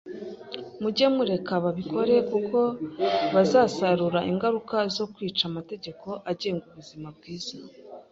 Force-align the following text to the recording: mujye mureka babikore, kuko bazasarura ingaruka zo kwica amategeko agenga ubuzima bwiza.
mujye 0.81 1.07
mureka 1.15 1.51
babikore, 1.63 2.15
kuko 2.31 2.59
bazasarura 3.33 4.19
ingaruka 4.31 4.75
zo 4.95 5.05
kwica 5.13 5.43
amategeko 5.51 6.07
agenga 6.31 6.63
ubuzima 6.71 7.07
bwiza. 7.17 7.55